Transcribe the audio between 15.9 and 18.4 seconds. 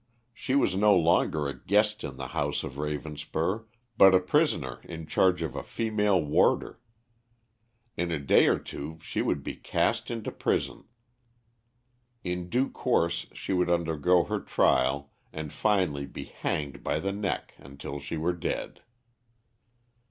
be hanged by the neck until she were